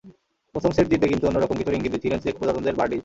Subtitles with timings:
[0.53, 2.99] প্রথম সেট জিতে কিন্তু অন্য রকম কিছুর ইঙ্গিত দিচ্ছিলেন চেক প্রজাতন্ত্রের বার্ডিচ।